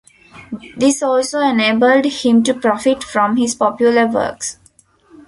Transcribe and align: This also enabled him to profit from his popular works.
This 0.75 1.03
also 1.03 1.41
enabled 1.41 2.05
him 2.05 2.41
to 2.45 2.55
profit 2.55 3.03
from 3.03 3.37
his 3.37 3.53
popular 3.53 4.07
works. 4.07 4.57